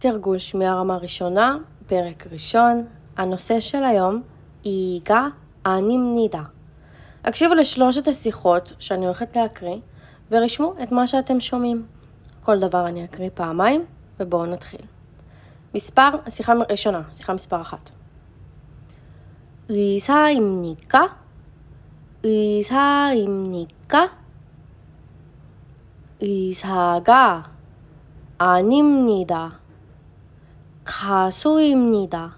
[0.00, 1.56] תרגול שמיעה רמה ראשונה,
[1.86, 2.86] פרק ראשון.
[3.16, 4.22] הנושא של היום,
[4.64, 5.26] איגה
[5.66, 6.42] אנימנידה.
[7.24, 9.76] הקשיבו לשלושת השיחות שאני הולכת להקריא,
[10.30, 11.86] ורשמו את מה שאתם שומעים.
[12.42, 13.84] כל דבר אני אקריא פעמיים,
[14.20, 14.80] ובואו נתחיל.
[15.74, 17.90] מספר, שיחה ראשונה, שיחה מספר אחת.
[19.68, 21.18] 의사입니까?
[22.22, 24.10] 의사입니까?
[26.20, 27.50] 의사가
[28.38, 29.59] 아닙니다.
[30.84, 32.36] 가수입니다.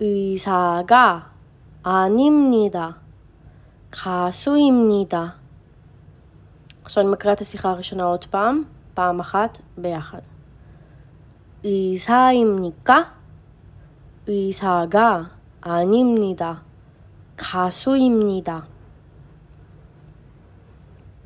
[0.00, 1.30] 의사가
[1.82, 2.98] 아닙니다.
[3.90, 5.34] 가수입니다.
[6.84, 10.18] עכשיו אני מקריאה את השיחה הראשונה עוד פעם, פעם אחת ביחד.
[11.64, 12.90] 의사입니까?
[14.26, 15.30] 의사가
[15.60, 16.62] 아닙니다.
[17.36, 18.66] 가수입니다.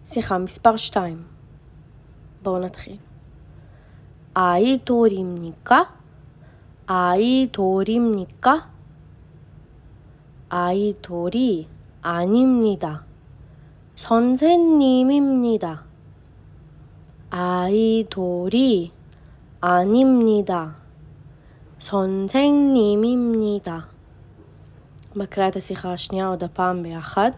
[0.04, 1.24] שיחה מספר 2.
[2.42, 2.98] בואו נתחיל.
[4.34, 5.94] 아이돌입니까?
[6.86, 8.70] 아이돌입니까?
[10.48, 11.68] 아이돌이
[12.02, 13.04] 아닙니다.
[13.96, 15.84] 선생님입니다.
[17.30, 18.92] 아이돌이
[19.60, 20.76] 아닙니다.
[21.78, 23.88] 선생님입니다.
[25.16, 27.32] מקריאה את השיחה השנייה עוד הפעם ביחד.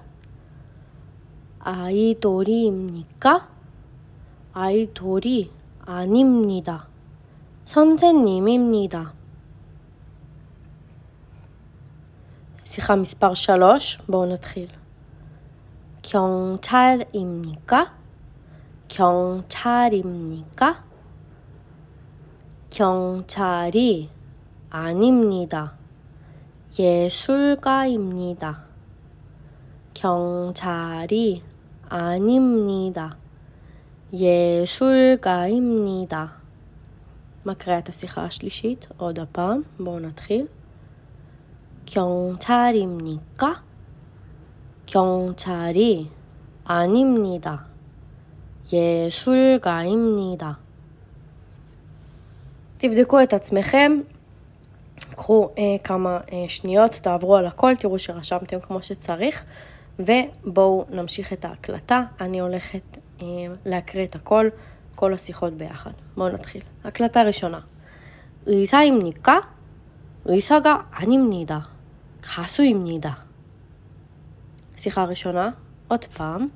[1.61, 3.49] 아이돌이입니까?
[4.53, 5.51] 아이돌이
[5.87, 6.89] 아닙니다.
[7.65, 9.13] 선생님입니다.
[12.63, 14.69] שיחה מספר 3, בואו נתחיל.
[16.03, 17.95] 경찰입니까?
[18.89, 20.85] 경찰입니까?
[22.71, 24.11] 경찰이
[24.71, 25.75] 아닙니다.
[26.79, 28.65] 예술가입니다.
[29.95, 31.43] 경찰이
[31.89, 33.17] 아닙니다.
[34.13, 36.27] 예술가입니다.
[37.47, 40.47] מקריאה את השיחה השלישית עוד הפעם, בואו נתחיל.
[41.89, 43.63] 경찰입니까?
[44.87, 46.11] 경찰이
[46.65, 47.67] 아닙니다.
[48.73, 50.59] 예술가입니다.
[52.79, 54.01] תבדקו את עצמכם,
[55.17, 59.45] קחו אה, כמה אה, שניות, תעברו על הכל, תראו שרשמתם כמו שצריך,
[59.99, 62.03] ובואו נמשיך את ההקלטה.
[62.21, 63.12] אני הולכת אה,
[63.65, 64.49] להקריא את הכל,
[64.95, 65.91] כל השיחות ביחד.
[66.17, 66.63] בואו נתחיל.
[66.85, 67.61] הקלטה ראשונה.
[68.47, 69.49] 의사입니까?
[70.25, 71.69] 의사가 아닙니다.
[72.23, 73.25] 가수입니다.
[74.77, 75.51] שיחה ראשונה,
[75.89, 76.49] עוד פעם.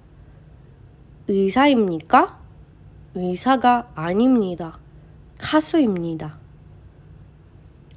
[1.28, 2.38] 의사입니까?
[3.14, 4.78] 의사가 아닙니다.
[5.38, 6.38] 가수입니다.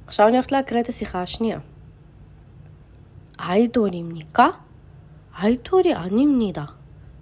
[0.06, 1.60] עכשיו אני הולכת להקריא את השיחה השנייה.
[3.38, 4.60] 아이돌입니까?
[5.32, 6.74] 아이돌이 아닙니다.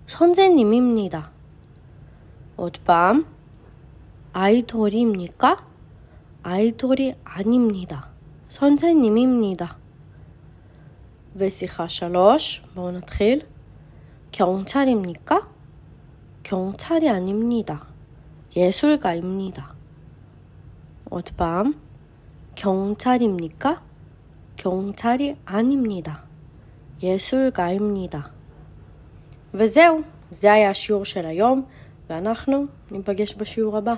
[0.06, 1.30] 선생님입니다.
[2.58, 3.24] עוד פעם.
[4.32, 5.56] 아이돌입니까?
[6.42, 8.08] 아이돌이 아닙니다.
[8.48, 9.76] 선생님입니다.
[11.36, 13.42] ושיחה שלוש, בואו נתחיל.
[14.32, 15.48] 경찰입니까?
[16.42, 17.86] 경찰이 아닙니다.
[18.56, 19.74] 예술가입니다.
[21.10, 21.74] עוד פעם.
[22.56, 23.82] 경찰입니까?
[24.56, 26.24] 경찰이 아닙니다.
[27.02, 28.30] 예술가입니다.
[29.54, 31.66] וזהו, זה היה השיעור של היום,
[32.09, 33.93] ואנחנו ניפגש בשיעור הבא.